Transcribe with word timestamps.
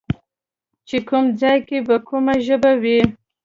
چې 0.87 0.97
کوم 1.07 1.25
ځای 1.41 1.57
کې 1.67 1.77
به 1.87 1.95
کومه 2.07 2.35
ژبه 2.45 2.71
وي 2.81 2.99